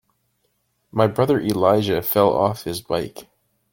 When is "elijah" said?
1.39-2.01